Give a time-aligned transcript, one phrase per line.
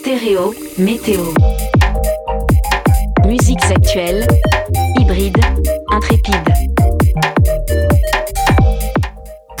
[0.00, 1.20] Stéréo, météo.
[3.26, 4.26] Musiques actuelles,
[4.98, 5.44] hybrides,
[5.92, 6.54] intrépides.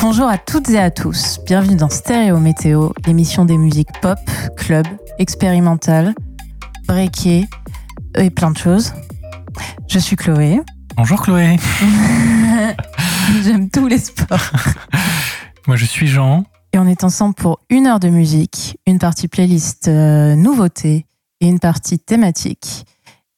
[0.00, 4.18] Bonjour à toutes et à tous, bienvenue dans Stéréo Météo, l'émission des musiques pop,
[4.56, 4.86] club,
[5.18, 6.14] expérimentales,
[6.88, 7.44] breakées
[8.16, 8.94] et plein de choses.
[9.88, 10.62] Je suis Chloé.
[10.96, 11.58] Bonjour Chloé.
[13.44, 14.52] J'aime tous les sports.
[15.66, 16.44] Moi je suis Jean.
[16.72, 21.06] Et on est ensemble pour une heure de musique, une partie playlist euh, nouveauté
[21.40, 22.84] et une partie thématique.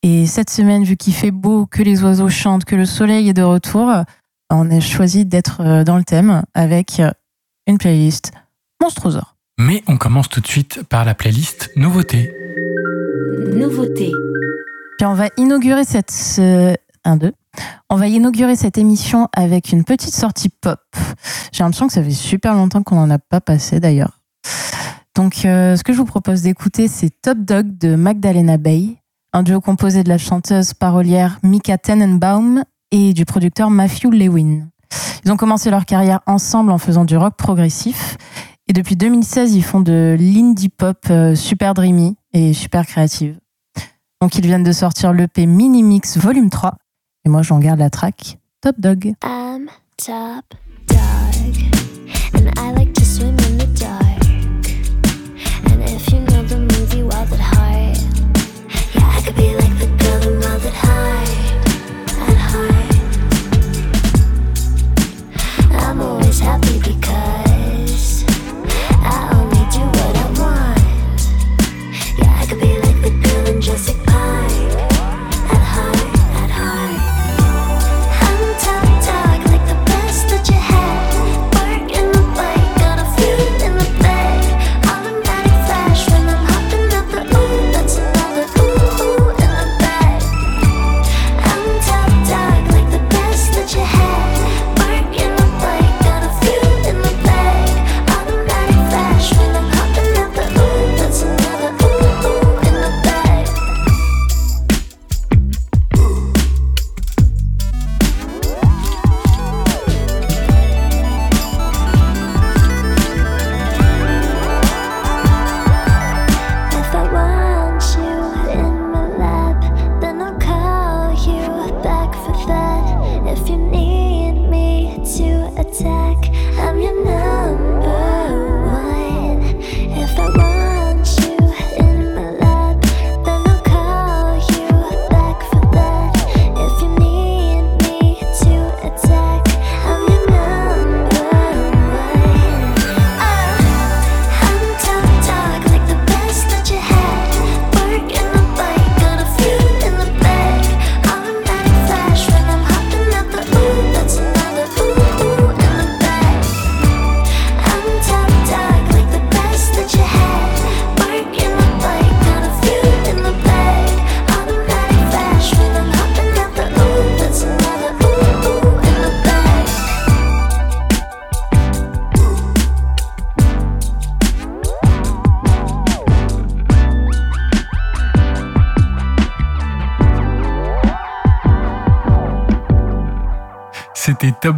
[0.03, 3.35] Et cette semaine, vu qu'il fait beau, que les oiseaux chantent, que le soleil est
[3.35, 3.91] de retour,
[4.51, 7.11] on a choisi d'être euh, dans le thème avec euh,
[7.67, 8.33] une playlist
[8.83, 9.37] Monstrosaure.
[9.59, 12.35] Mais on commence tout de suite par la playlist nouveauté.
[13.55, 14.13] Nouveauté.
[14.99, 16.13] Puis on va inaugurer cette...
[17.05, 17.33] Un, deux.
[17.91, 20.81] On va inaugurer cette émission avec une petite sortie pop.
[21.53, 24.19] J'ai l'impression que ça fait super longtemps qu'on n'en a pas passé d'ailleurs.
[25.15, 28.97] Donc, euh, ce que je vous propose d'écouter, c'est Top Dog de Magdalena Bay,
[29.35, 34.69] un duo composé de la chanteuse parolière Mika Tenenbaum et du producteur Matthew Lewin.
[35.27, 38.17] Ils ont commencé leur carrière ensemble en faisant du rock progressif.
[38.69, 43.39] Et depuis 2016, ils font de l'indie pop euh, super dreamy et super créative.
[44.23, 46.77] Donc, ils viennent de sortir l'EP Mini Mix Volume 3
[47.25, 49.15] et moi, j'en garde la track Top Dog.
[49.23, 50.55] I'm top
[50.87, 51.57] dog,
[52.35, 54.25] and I like to swim in the dark.
[55.71, 57.99] And if you know the movie Wild at Heart,
[58.95, 61.29] yeah, I could be like the girl in Wild at Heart,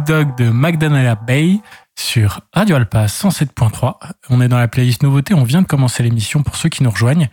[0.03, 1.59] Dog de Magdalena Bay
[1.95, 3.95] sur Radio Alpa 107.3.
[4.29, 6.89] On est dans la playlist nouveauté, on vient de commencer l'émission pour ceux qui nous
[6.89, 7.29] rejoignent.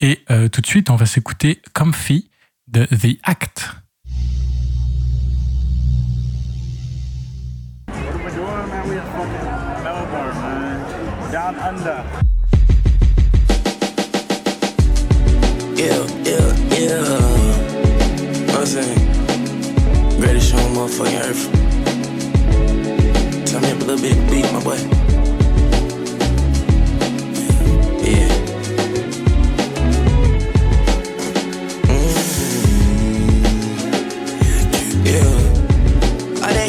[0.00, 2.30] Et euh, tout de suite, on va s'écouter Comfy
[2.68, 3.70] de The Act.
[15.76, 16.54] Yeah, yeah,
[20.40, 21.63] show motherfucking earth.
[23.84, 25.23] Little bit, beat my boy.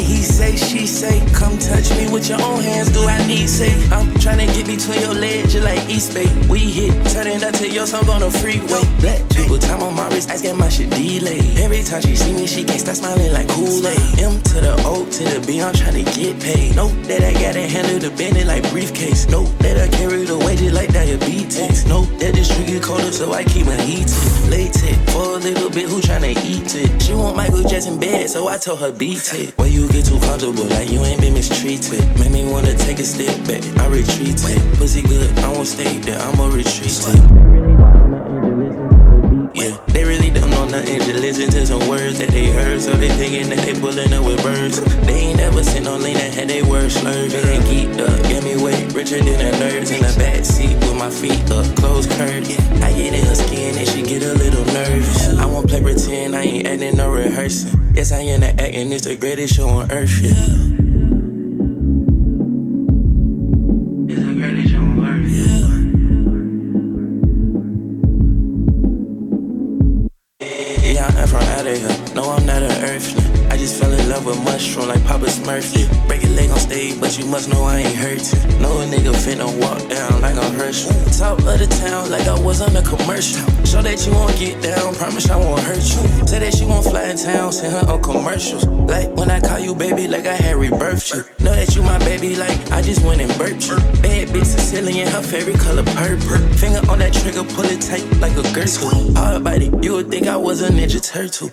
[0.06, 2.92] He say, she say, come touch me with your own hands.
[2.92, 3.74] Do I need say?
[3.90, 6.30] I'm tryna get between your legs, just like East Bay.
[6.48, 8.86] We hit, turning up to your song on the freeway.
[9.02, 11.42] Black people, time on my wrist, asking my shit delay.
[11.58, 14.20] Every time she see me, she can't stop smiling like Kool-Aid.
[14.20, 16.76] M to the O to the B, I'm tryna get paid.
[16.76, 19.28] Know that I gotta handle the bending like briefcase.
[19.28, 21.86] Know that I carry the wages like diabetes.
[21.86, 24.10] Know that this trigger colder, so I keep my heat
[24.50, 27.02] Latex for a little bit, who tryna eat it?
[27.02, 29.54] She want Michael Jackson bad, so I told her beat it.
[29.58, 32.04] Why you get too comfortable, like you ain't been mistreated.
[32.20, 34.78] Made me wanna take a step back, I retreat retreated.
[34.78, 37.22] Pussy good, I won't stay there, I'ma retreat it.
[39.56, 42.82] Yeah, they really don't know nothing, just listen to some words that they heard.
[42.82, 44.82] So they thinking that they pullin' up with birds.
[45.08, 47.32] They ain't never seen no lane that had they word slurred.
[47.32, 49.96] They ain't geeked up, get me way richer than the nerds.
[49.96, 52.52] In the back seat with my feet up, clothes curved.
[52.84, 55.40] I get in her skin and she get a little nervous.
[55.40, 57.85] I won't play pretend, I ain't acting no rehearsing.
[57.96, 60.20] Yes, I am the acting, it's the greatest show on earth.
[60.22, 60.32] Yeah.
[64.10, 65.32] It's the greatest show on earth.
[65.32, 65.70] Yeah.
[70.92, 71.98] Yeah, I'm from out of here.
[72.14, 73.48] No, I'm not an earthling.
[73.50, 75.74] I just fell in love with mushroom like Papa Smurf.
[75.74, 75.88] Yeah.
[76.08, 76.25] Break
[76.86, 78.26] stage, but you must know I ain't hurt.
[78.60, 80.92] No nigga finna walk down like I'm Herschel.
[81.18, 83.46] Top of the town like I was on a commercial.
[83.66, 86.28] Show that you won't get down, promise I won't hurt you.
[86.28, 88.66] Say that she won't fly in town, send her on commercials.
[88.66, 91.46] Like when I call you baby, like I had rebirthed you.
[91.46, 93.78] Know that you my baby, like I just went and burped you.
[94.02, 96.38] Bad bitch Sicilian, her favorite color purple.
[96.58, 99.14] Finger on that trigger, pull it tight like a girdle.
[99.16, 101.52] Hard body, you would think I was a ninja turtle.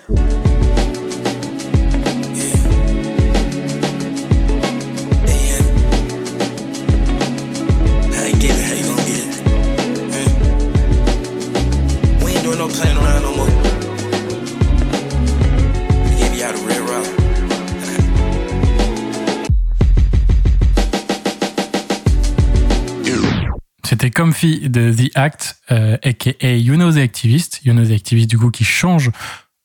[24.12, 27.60] Comfy de The Act, euh, aka You Know The Activist.
[27.64, 29.10] You Know The Activist, du coup, qui change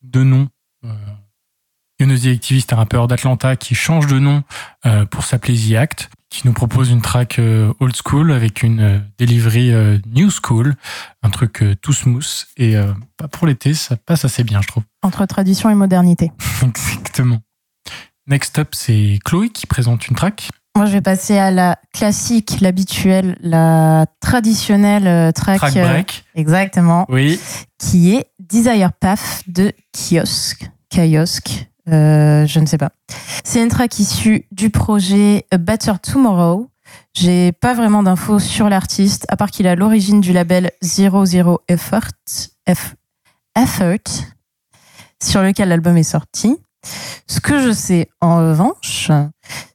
[0.02, 0.48] de nom.
[0.84, 0.90] Euh,
[2.00, 4.44] you Know The Activist, un rappeur d'Atlanta qui change de nom
[4.86, 8.80] euh, pour s'appeler The Act, qui nous propose une track euh, old school avec une
[8.80, 9.72] euh, delivery
[10.06, 10.76] new school,
[11.24, 12.28] un truc tout smooth.
[12.58, 12.76] Et
[13.20, 14.84] bah, pour l'été, ça passe assez bien, je trouve.
[15.02, 16.32] Entre tradition et modernité.
[16.64, 17.40] Exactement.
[18.28, 20.50] Next up, c'est Chloé qui présente une track.
[20.78, 25.58] Moi, je vais passer à la classique, l'habituelle, la traditionnelle euh, track.
[25.58, 26.04] Track euh,
[26.36, 27.08] exactement.
[27.10, 27.40] Oui.
[27.80, 30.70] Qui est Desire Path de Kiosk.
[30.90, 31.66] Kiosk.
[31.90, 32.92] euh, je ne sais pas.
[33.44, 36.70] C'est une track issue du projet A Better Tomorrow.
[37.16, 41.60] J'ai pas vraiment d'infos sur l'artiste, à part qu'il à l'origine du label Zero Zero
[41.70, 42.12] Effort,
[42.70, 42.94] F-
[43.60, 44.28] Effort,
[45.24, 46.56] sur lequel l'album est sorti.
[47.28, 49.10] Ce que je sais en revanche,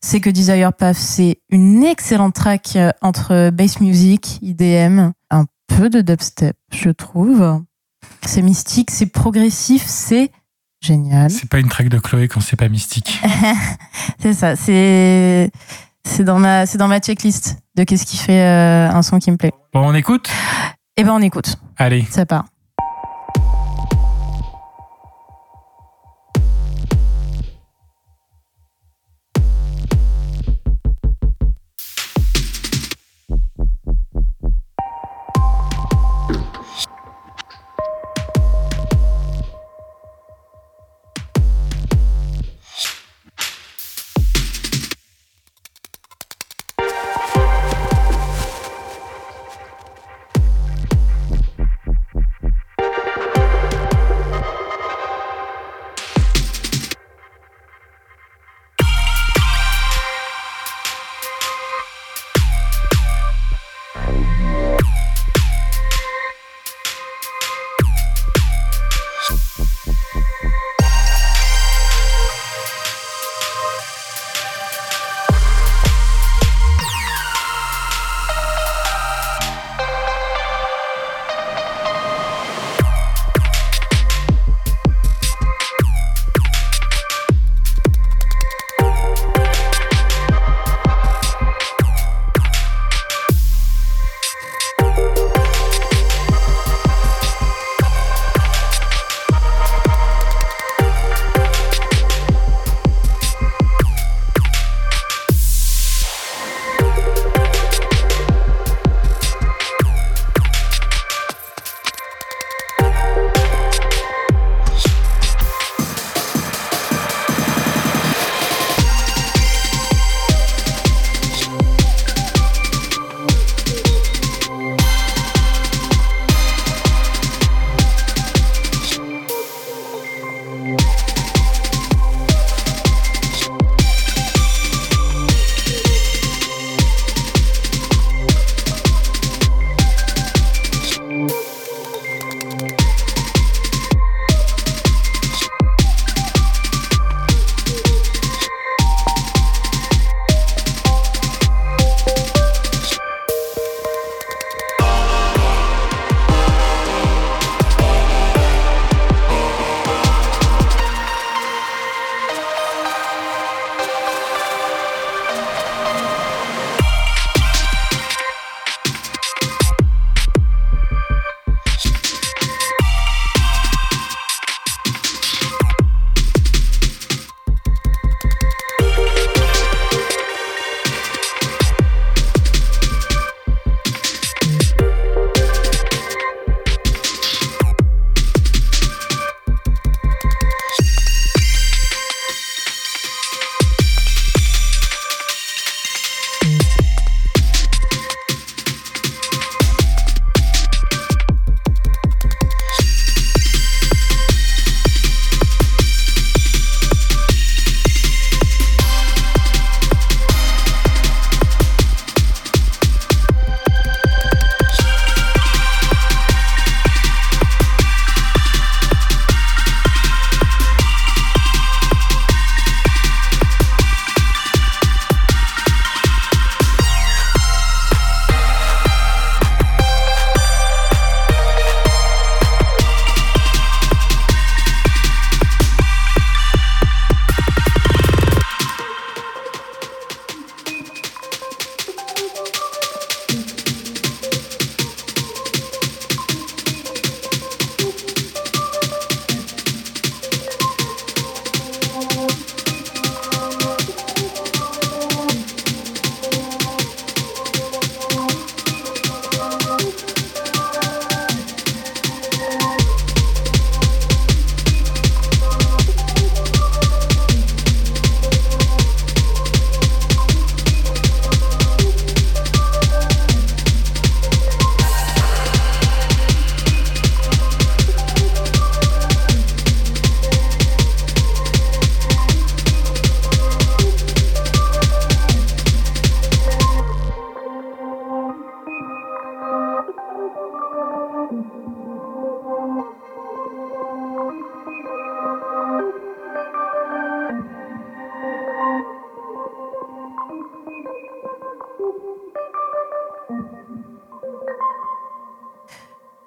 [0.01, 5.89] c'est que Desire Path, c'est une excellente track euh, entre bass music, IDM, un peu
[5.91, 7.63] de dubstep, je trouve.
[8.25, 10.31] C'est mystique, c'est progressif, c'est
[10.81, 11.31] génial.
[11.31, 13.21] C'est pas une track de Chloé quand c'est pas mystique.
[14.19, 15.51] C'est ça, c'est
[16.05, 19.31] c'est dans ma c'est dans ma checklist de qu'est-ce qui fait euh, un son qui
[19.31, 19.53] me plaît.
[19.73, 20.29] Bon, on écoute?
[20.97, 22.05] Et ben on écoute, Allez.
[22.11, 22.45] ça part.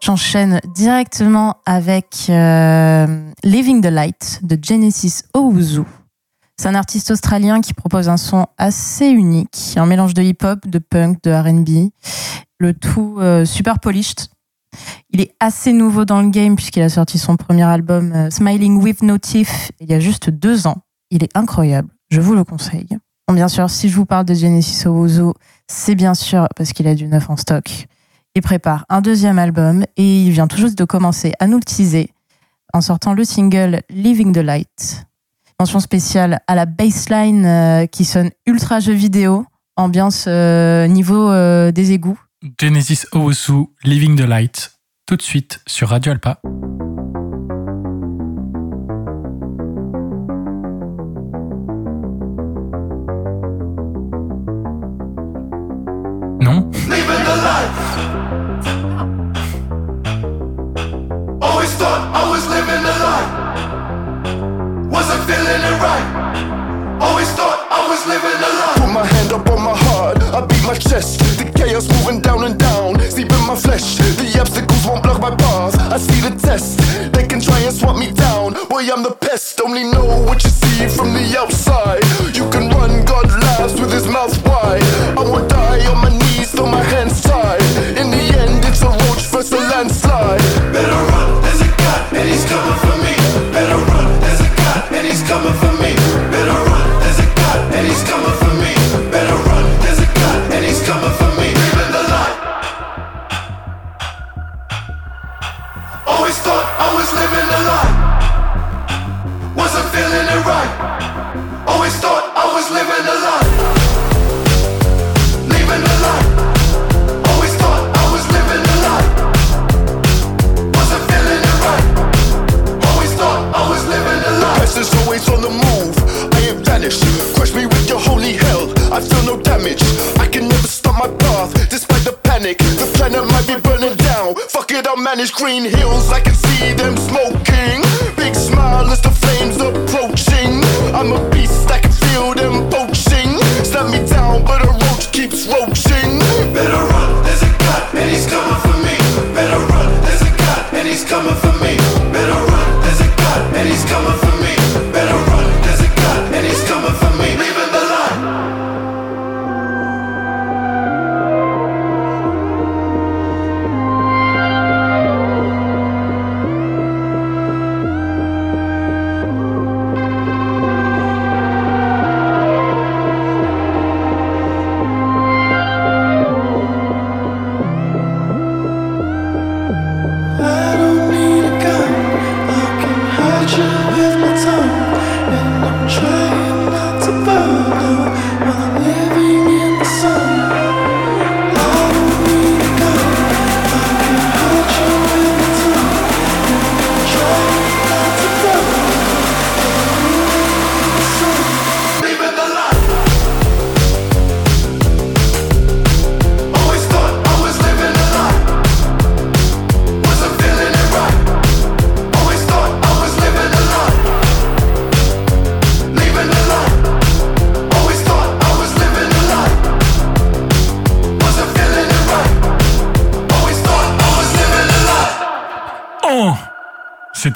[0.05, 5.81] J'enchaîne directement avec euh, Living the Light de Genesis Owuzu.
[6.57, 10.77] C'est un artiste australien qui propose un son assez unique, un mélange de hip-hop, de
[10.77, 11.89] punk, de R&B,
[12.59, 14.27] le tout euh, super polished.
[15.09, 18.79] Il est assez nouveau dans le game puisqu'il a sorti son premier album euh, Smiling
[18.79, 20.83] with No Teeth il y a juste deux ans.
[21.09, 22.89] Il est incroyable, je vous le conseille.
[23.27, 25.31] Bon, bien sûr, si je vous parle de Genesis Owuzu,
[25.67, 27.88] c'est bien sûr parce qu'il a du neuf en stock.
[28.36, 31.63] Il prépare un deuxième album et il vient tout juste de commencer à nous le
[31.63, 32.12] teaser
[32.74, 35.06] en sortant le single Living the Light.
[35.58, 39.46] Mention spéciale à la bassline euh, qui sonne ultra jeu vidéo,
[39.77, 42.20] ambiance euh, niveau euh, des égouts.
[42.60, 44.74] Genesis Owusu, Living the Light,
[45.08, 46.42] tout de suite sur Radio Alpa.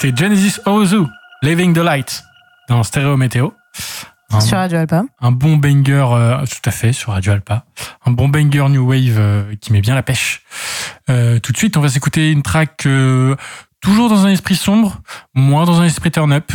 [0.00, 1.02] C'était Genesis Ozu,
[1.42, 2.24] Living the Light,
[2.70, 3.50] dans Stéréo Météo.
[4.30, 5.02] Un, Sur Radio Alpa.
[5.20, 7.66] un bon banger, euh, tout à fait, sur Radio Alpa.
[8.06, 10.42] Un bon banger New Wave euh, qui met bien la pêche.
[11.10, 12.88] Euh, tout de suite, on va s'écouter une track
[13.82, 15.02] toujours dans un esprit sombre,
[15.34, 16.50] moins dans un esprit turn-up.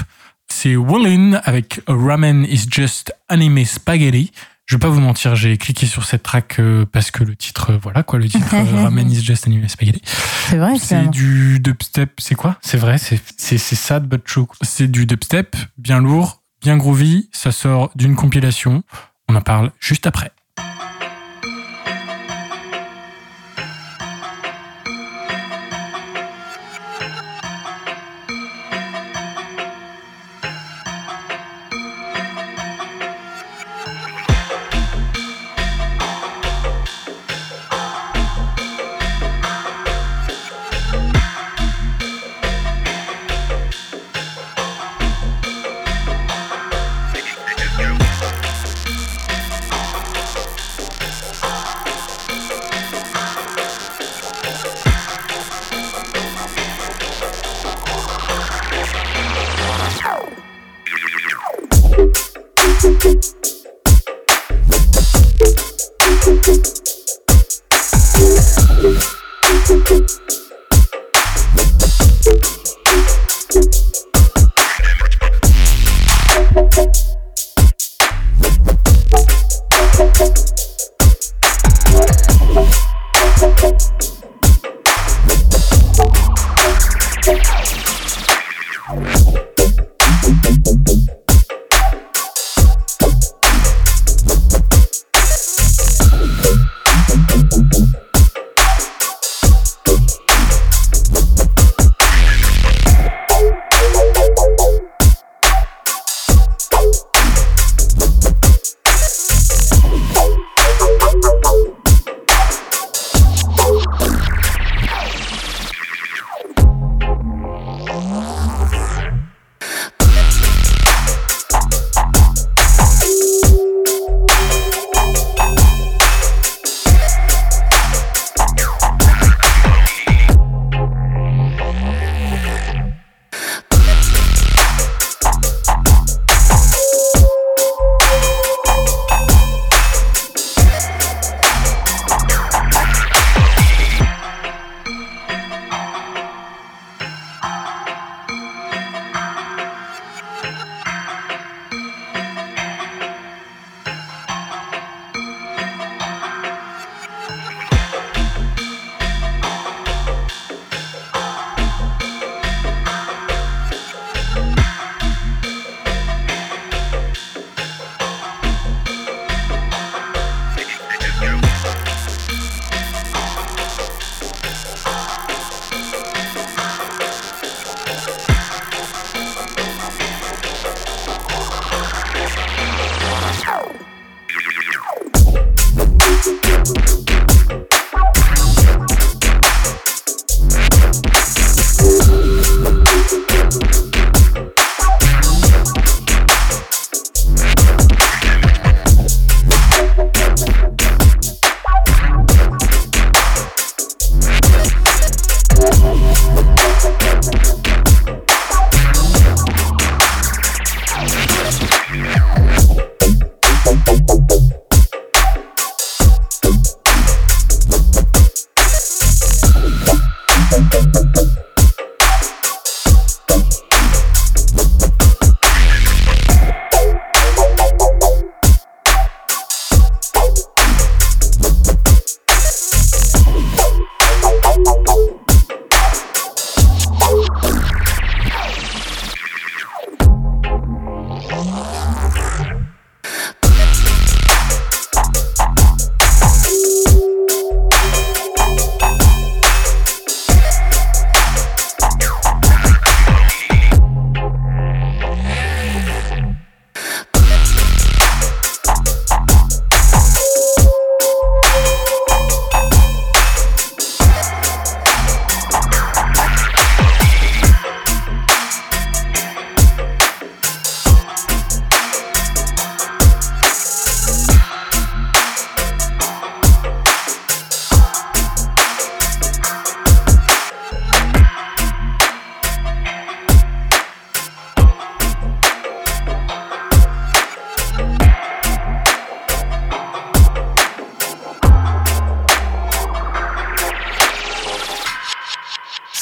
[0.48, 4.32] C'est Wallin avec Ramen is just anime spaghetti.
[4.65, 7.74] Je vais pas vous mentir, j'ai cliqué sur cette track euh, parce que le titre,
[7.74, 10.01] euh, voilà quoi, le titre euh, Ramen is just anime spaghetti.
[10.50, 12.57] C'est vrai, C'est du dubstep, c'est quoi?
[12.62, 14.48] C'est vrai, c'est c'est c'est sad but true.
[14.62, 17.29] C'est du dubstep, bien lourd, bien groovy.
[17.31, 18.84] Ça sort d'une compilation.
[19.29, 20.31] On en parle juste après.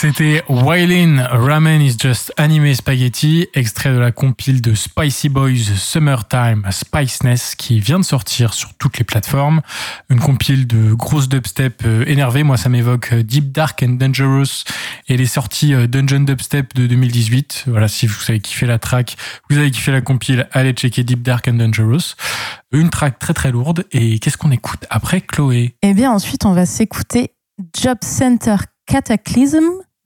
[0.04, 6.68] C'était Wylin Ramen is Just Anime Spaghetti, extrait de la compile de Spicy Boys Summertime
[6.72, 9.62] Spiceness qui vient de sortir sur toutes les plateformes.
[10.10, 12.44] Une compile de grosses dubstep euh, énervées.
[12.44, 14.66] Moi, ça m'évoque euh, Deep Dark and Dangerous
[15.08, 17.64] et les sorties euh, Dungeon Dubstep de 2018.
[17.68, 19.16] Voilà, si vous avez kiffé la track,
[19.50, 22.16] vous avez kiffé la compile, allez checker Deep Dark and Dangerous.
[22.74, 23.86] Une track très très lourde.
[23.94, 25.78] Et qu'est-ce qu'on écoute après Chloé?
[25.82, 27.32] Eh bien, ensuite, on va s'écouter
[27.82, 29.64] Job Center Cataclysm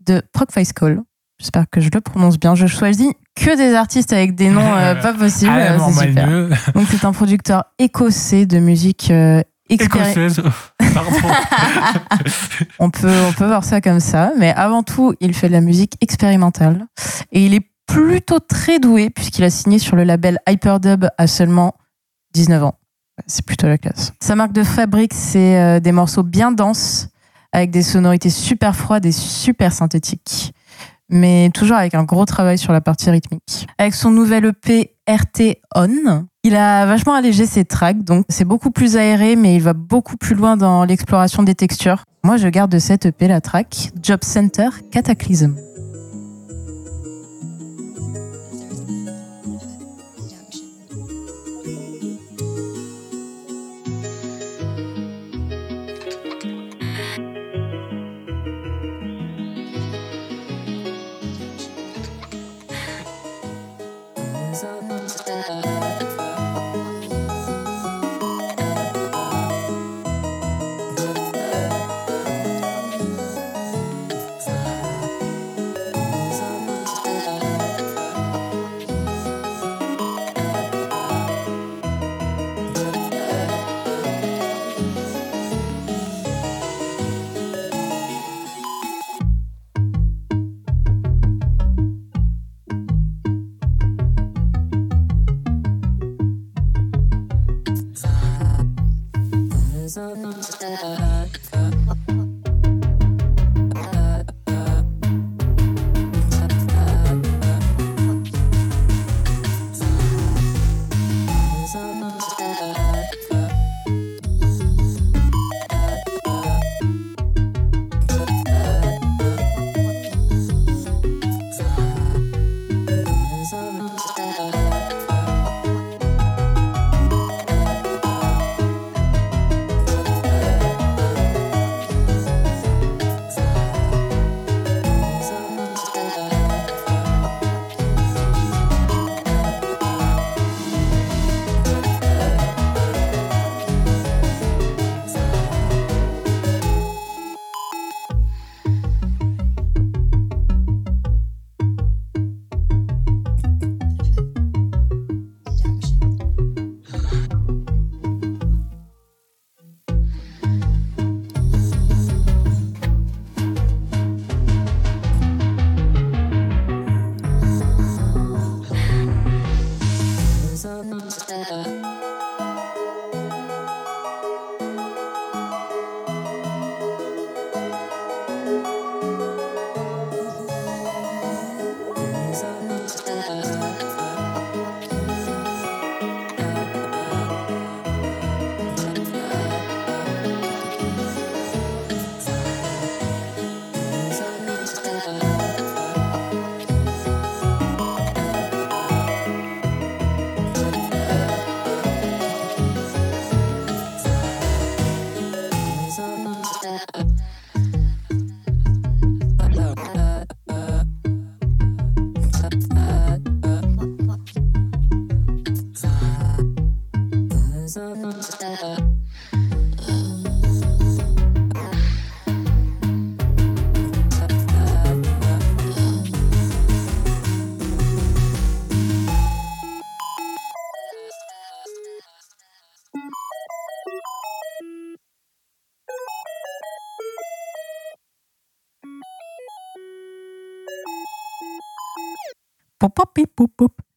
[0.08, 1.02] de Proc Face Call.
[1.40, 2.56] J'espère que je le prononce bien.
[2.56, 5.52] Je choisis que des artistes avec des noms euh, pas possibles.
[5.54, 6.28] Ah, euh, c'est super.
[6.28, 6.50] mieux.
[6.74, 10.42] Donc, c'est un producteur écossais de musique euh, Écossaise.
[12.80, 14.32] On peut, on peut voir ça comme ça.
[14.38, 16.88] Mais avant tout, il fait de la musique expérimentale.
[17.32, 21.76] Et il est plutôt très doué puisqu'il a signé sur le label Hyperdub à seulement
[22.34, 22.80] 19 ans.
[23.26, 24.14] C'est plutôt la classe.
[24.22, 27.10] Sa marque de fabrique, c'est euh, des morceaux bien denses
[27.52, 30.54] avec des sonorités super froides et super synthétiques.
[31.10, 33.68] Mais toujours avec un gros travail sur la partie rythmique.
[33.78, 38.72] Avec son nouvel EP RT On, il a vachement allégé ses tracks, donc c'est beaucoup
[38.72, 42.04] plus aéré, mais il va beaucoup plus loin dans l'exploration des textures.
[42.24, 45.67] Moi, je garde de cette EP la track Job Center Cataclysm.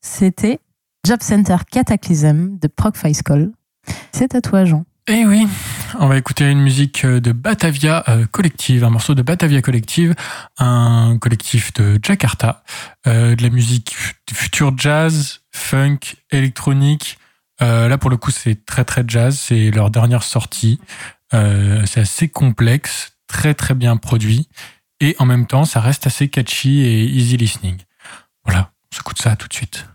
[0.00, 0.60] C'était
[1.06, 3.52] Job Center Cataclysm de Proc Call.
[4.12, 4.84] C'est à toi, Jean.
[5.08, 5.46] Eh oui,
[5.98, 10.14] on va écouter une musique de Batavia euh, Collective, un morceau de Batavia Collective,
[10.58, 12.62] un collectif de Jakarta,
[13.06, 13.96] euh, de la musique
[14.32, 15.98] future jazz, funk,
[16.30, 17.18] électronique.
[17.62, 20.80] Euh, là, pour le coup, c'est très très jazz, c'est leur dernière sortie.
[21.34, 24.48] Euh, c'est assez complexe, très très bien produit,
[25.00, 27.78] et en même temps, ça reste assez catchy et easy listening.
[28.44, 29.86] Voilà, on ça tout de suite.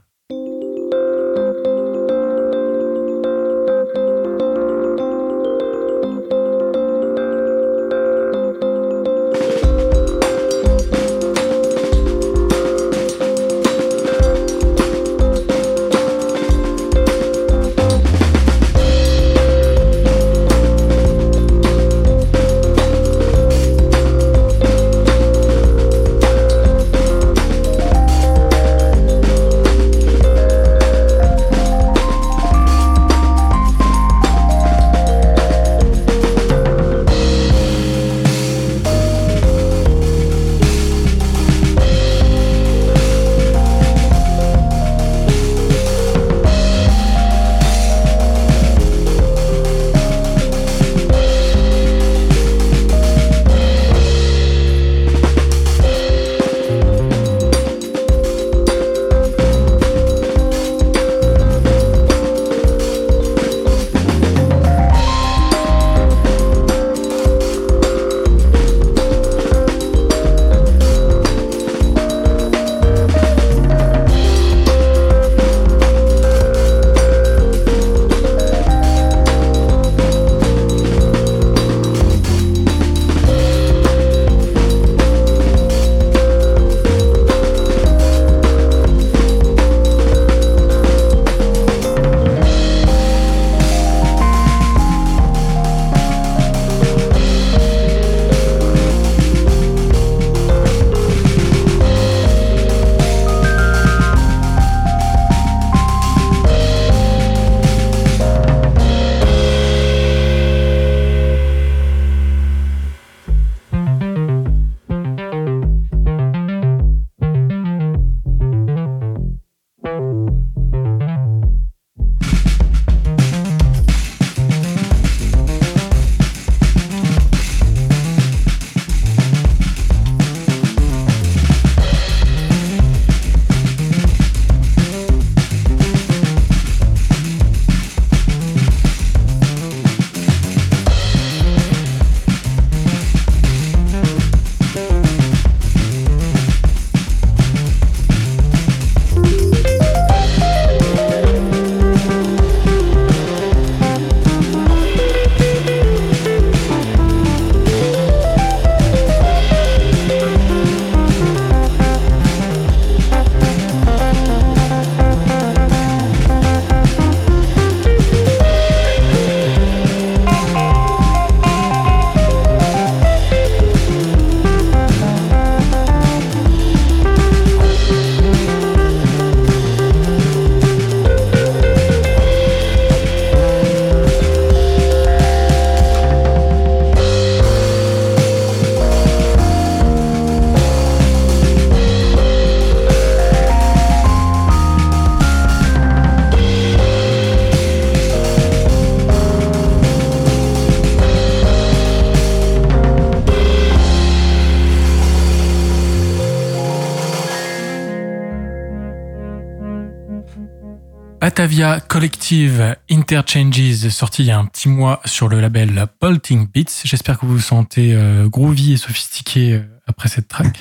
[211.26, 216.84] Batavia Collective Interchanges, sorti il y a un petit mois sur le label Bolting Beats.
[216.84, 220.60] J'espère que vous vous sentez euh, groovy et sophistiqué euh, après cette track.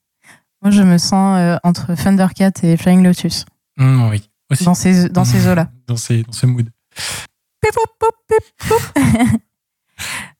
[0.60, 3.46] Moi, je me sens euh, entre Thundercat et Flying Lotus,
[3.78, 4.64] Mm, oui, aussi.
[4.64, 5.70] dans ces, dans ces eaux-là.
[5.86, 6.68] Dans ces, dans ce mood.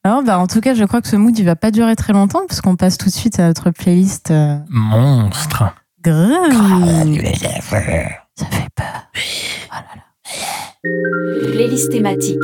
[0.04, 2.12] Alors, bah, en tout cas, je crois que ce mood, il va pas durer très
[2.12, 4.32] longtemps, parce qu'on passe tout de suite à notre playlist.
[4.32, 5.74] euh, Monstre.
[6.02, 7.16] grave.
[8.34, 9.08] Ça fait peur.
[10.84, 12.42] Playlist thématique.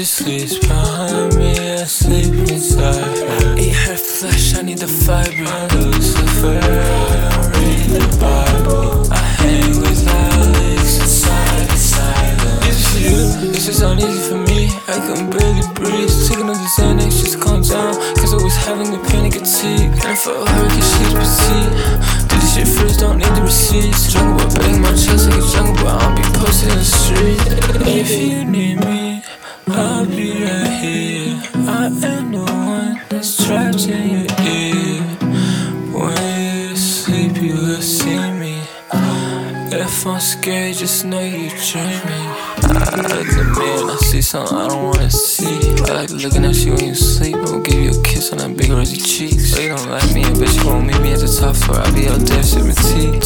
[0.00, 3.54] She sleeps behind me, I sleep inside her.
[3.58, 5.44] Eat her flesh, I need the fiber.
[5.44, 9.04] I Lucifer, I read the Bible.
[9.12, 12.64] I hang with Alex inside the silence.
[12.64, 14.72] It's you, this is uneasy for me.
[14.88, 16.08] I can barely breathe.
[16.24, 17.92] Taking all the Xanax, just calm down.
[18.16, 20.00] Cause I was having a panic attack.
[20.00, 21.76] And I felt her cause she's petite.
[22.24, 24.10] Do this shit first, don't need the receipts.
[24.10, 25.92] Jungle boy, bang my chest like a jungle boy.
[25.92, 27.40] I'll be posted in the street.
[27.84, 29.09] If you need me.
[29.72, 31.40] I'll be right here.
[31.68, 35.02] I am the one that's trapped in your ear.
[35.92, 38.62] When you sleep, you will see me.
[39.72, 42.28] If I'm scared, just know you're dreaming.
[42.62, 45.46] I look the mirror and I see something I don't wanna see.
[45.84, 47.36] I like looking at you when you sleep.
[47.36, 49.52] I'll give you a kiss on that big rosy cheeks.
[49.52, 51.80] So you don't like me, bet you won't meet me at the top floor.
[51.80, 53.18] I'll be out there sipping tea.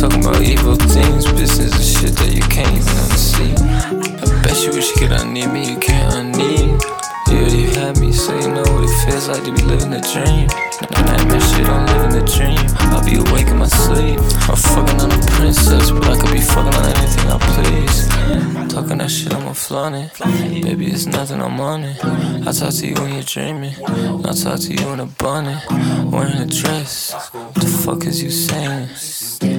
[0.00, 4.27] Talking about evil things, business and shit that you can't even unsee.
[4.58, 6.82] I you wish you could unneed me, you can't unneed.
[7.30, 10.02] You already had me, so you know what it feels like to be living the
[10.02, 10.50] dream.
[11.06, 12.58] Nightmare shit, I'm living the dream.
[12.90, 14.18] I'll be awake in my sleep.
[14.50, 18.74] I'm fucking on a princess, but I could be fucking on anything I please.
[18.74, 20.64] Talking that shit, I'ma flaunt it.
[20.64, 22.04] Baby, it's nothing, I'm on it.
[22.04, 23.74] I talk to you when you're dreaming.
[24.26, 25.62] I talk to you in a bonnet,
[26.10, 27.12] wearing a dress.
[27.32, 28.88] What the fuck is you saying?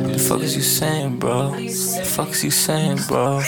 [0.04, 1.52] What the fuck is you saying, bro?
[1.52, 3.40] What the fuck is you saying, bro?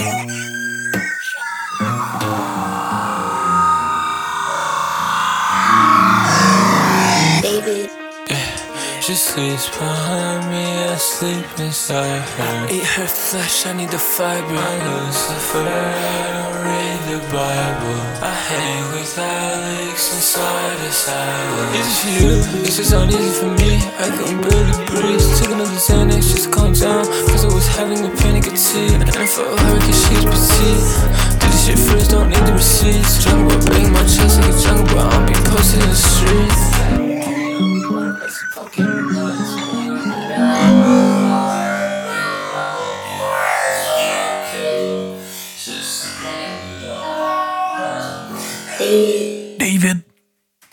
[9.12, 12.66] She sleeps behind me, I sleep inside her.
[12.66, 14.56] I Eat her flesh, I need the fiber.
[14.56, 18.00] I'm Lucifer, I don't read the Bible.
[18.24, 21.76] I hang with Alex inside the silence.
[21.76, 23.84] It's you, this is uneasy for me.
[24.00, 25.20] I can barely breathe.
[25.44, 27.04] All the Xanax, just calm down.
[27.28, 28.96] Cause I was having a panic attack.
[28.96, 30.88] And I felt her cause she's petite.
[31.36, 33.26] Do this shit first, don't need the receipts.
[33.26, 35.04] Jungle bang my chest like a jungle boy.
[35.04, 37.11] I'll be posted in the street.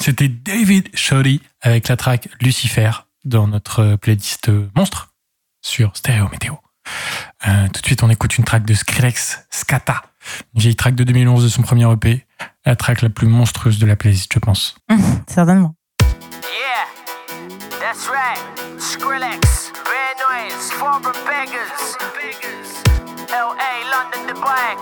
[0.08, 2.90] C'était David Shoddy avec la track Lucifer
[3.26, 5.12] dans notre playlist monstre
[5.60, 6.54] sur Stéréo Météo.
[7.46, 10.00] Euh, tout de suite, on écoute une track de Skrillex, Skata,
[10.54, 12.24] une vieille track de 2011 de son premier EP,
[12.64, 14.76] la track la plus monstrueuse de la playlist, je pense.
[15.26, 15.74] Certainement.
[16.00, 16.86] Yeah,
[17.78, 18.40] that's right.
[18.78, 21.98] Skrillex, bad noise, former beggars.
[23.28, 24.72] LA, London, Dubai.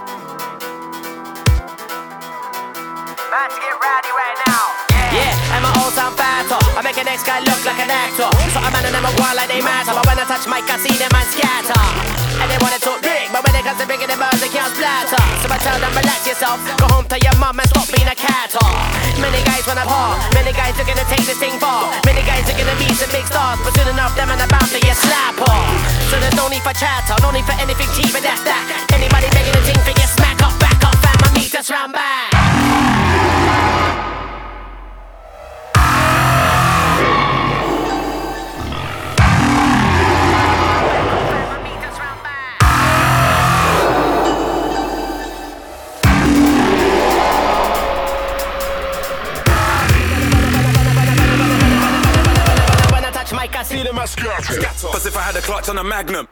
[3.27, 4.76] About to get rowdy right now.
[5.13, 6.59] Yeah, I'm an old time fighter.
[6.75, 8.31] I make an ex guy look like an actor.
[8.51, 9.95] So man and them a go like they matter.
[9.95, 11.83] But when I touch mic, I see them man scatter.
[12.37, 14.69] And they wanna talk big, but when it comes to bringing the birds, they can't
[14.77, 15.23] splatter.
[15.41, 16.61] So I tell them, relax yourself.
[16.77, 18.69] Go home to your mum and stop being a catter.
[19.17, 21.89] Many guys wanna par, many guys are gonna take this thing far.
[22.05, 24.79] Many guys are gonna be some big stars, but soon enough, them and about to
[25.01, 25.65] slap off.
[26.13, 28.63] So there's no need for chatter, no need for anything cheap, but that's that.
[28.93, 32.36] Anybody begging a thing for you, smack up, back up, fam, my meters round back.
[54.07, 56.29] Mic, I see them as Cause if I had a clutch on a magnum.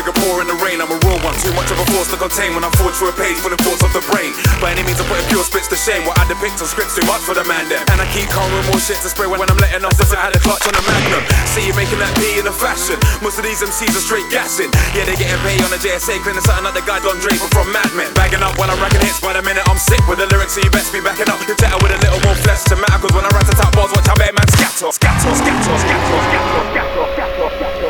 [0.00, 0.80] Figure poor in the rain.
[0.80, 3.12] I'm a raw one, too much of a force to contain when I forge through
[3.12, 4.32] a page full of thoughts of the brain.
[4.62, 6.06] By any means, I'm putting pure spits to shame.
[6.06, 7.82] What I depict on scripts too much for the man them.
[7.92, 9.98] And I keep calm with more shit to spray when I'm letting off.
[10.00, 12.54] If I had a clutch on the magnum, see you making that P in the
[12.54, 12.96] fashion.
[13.20, 14.70] Most of these MCs are straight gassing.
[14.96, 17.68] Yeah, they getting paid on the JSA, cleaning something like the guy Don Draper from
[17.74, 18.08] Mad Men.
[18.16, 20.64] Bagging up when I'm racking hits by the minute I'm sick with the lyrics, so
[20.64, 21.42] you best be backing up.
[21.44, 23.74] You better with a little more flesh to matter, cause when I rat a top
[23.74, 24.88] bars, watch how bad man scatter.
[24.94, 27.89] Scatter, scatter, scatter, scatter, scatter, scatter, scatter.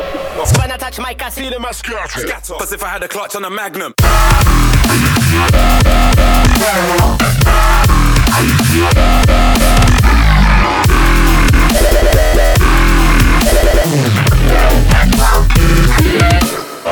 [0.71, 2.27] I touch my I see them as Scatter.
[2.57, 3.93] Cause if I had a clutch on a magnum.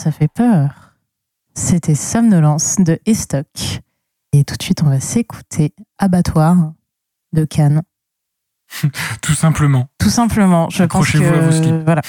[0.00, 0.94] ça fait peur.
[1.54, 3.82] C'était Somnolence de Estoc.
[4.32, 6.72] Et tout de suite, on va s'écouter Abattoir
[7.34, 7.82] de Cannes.
[9.20, 9.90] Tout simplement.
[9.98, 12.00] Tout simplement, je pense que à vos voilà.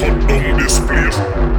[0.00, 1.57] hot on this place.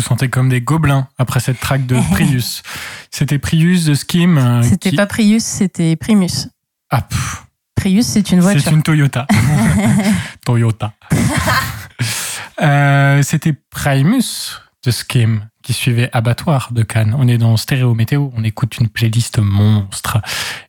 [0.00, 2.62] Vous sentez comme des gobelins après cette track de Prius.
[3.10, 4.38] C'était Prius de Skim.
[4.38, 6.48] euh, C'était qui- pas Prius, c'était Primus.
[6.90, 7.44] Ah, pff,
[7.76, 8.62] Prius, c'est une voiture.
[8.62, 9.26] c'est une Toyota.
[10.44, 10.92] Toyota.
[12.62, 17.14] Euh, C'était Primus de Skim qui suivait Abattoir de Cannes.
[17.18, 20.18] On est dans Stéréo Météo, on écoute une playlist monstre.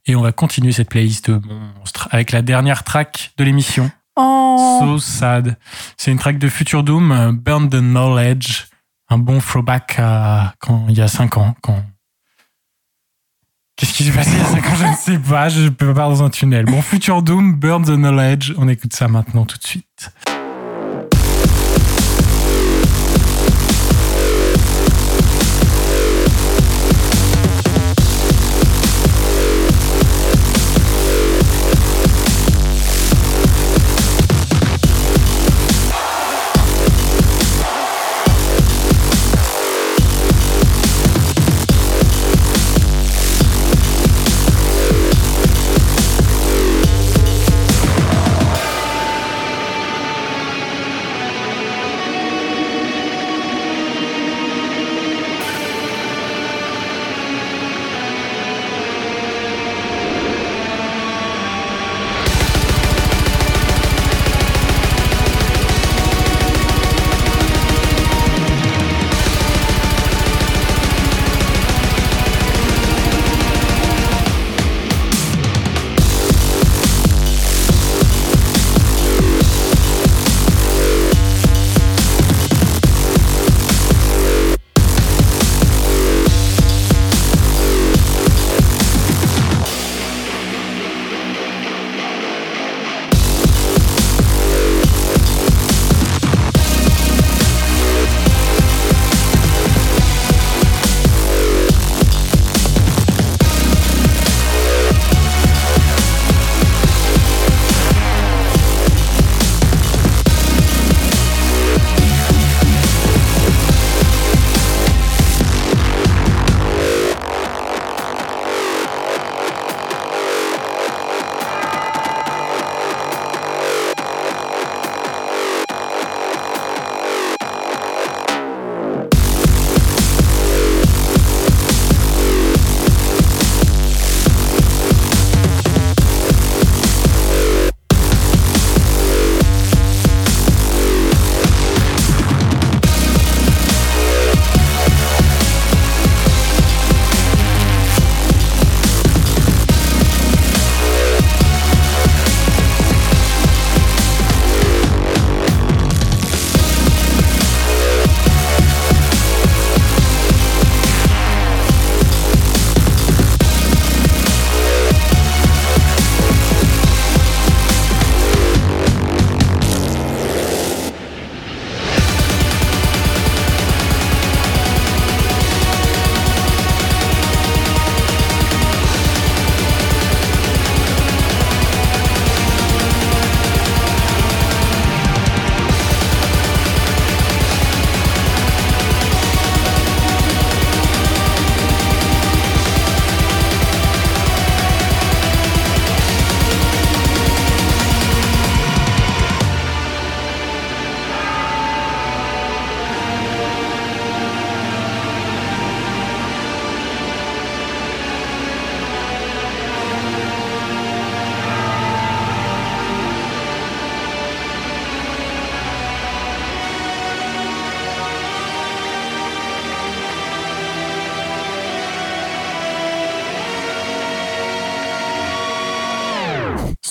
[0.06, 3.90] Et on va continuer cette playlist monstre avec la dernière track de l'émission.
[4.18, 5.58] Oh, So sad.
[5.98, 8.66] C'est une track de Future Doom, euh, Burn the Knowledge.
[9.12, 11.54] Un bon throwback à quand il y a 5 ans.
[13.76, 15.50] Qu'est-ce qui s'est passé il y a 5 ans Je ne sais pas.
[15.50, 16.64] Je peux pas dans un tunnel.
[16.64, 18.54] Bon, Future Doom, Burn the Knowledge.
[18.58, 20.14] On écoute ça maintenant tout de suite.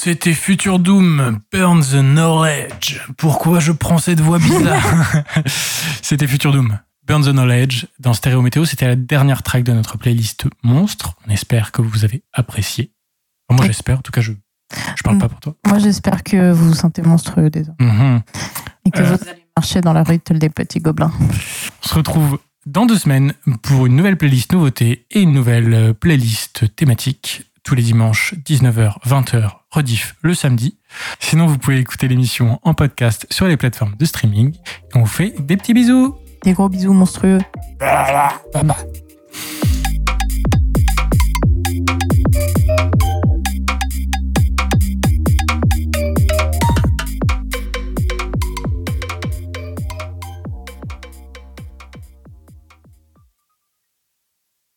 [0.02, 3.02] C'était Future Doom, Burn the Knowledge.
[3.18, 5.12] Pourquoi je prends cette voix bizarre
[6.02, 7.84] C'était Future Doom, Burn the Knowledge.
[7.98, 11.16] Dans Stéréo Météo, c'était la dernière track de notre playlist Monstre.
[11.26, 12.92] On espère que vous avez apprécié.
[13.50, 13.98] Enfin, moi, j'espère.
[13.98, 14.32] En tout cas, je
[14.96, 15.54] je parle pas pour toi.
[15.66, 17.84] Moi, j'espère que vous vous sentez monstrueux désormais.
[17.84, 18.22] Mhm.
[18.86, 19.16] Et que Euh.
[19.16, 21.12] vous allez marcher dans la rue des petits gobelins.
[21.84, 25.92] On se retrouve dans deux semaines pour une nouvelle playlist nouveauté et une nouvelle euh,
[25.92, 30.76] playlist thématique tous les dimanches 19h, 20h, rediff le samedi.
[31.18, 34.54] Sinon, vous pouvez écouter l'émission en podcast sur les plateformes de streaming.
[34.54, 36.16] Et on vous fait des petits bisous.
[36.44, 37.38] Des gros bisous monstrueux.
[37.78, 38.74] Bye bye.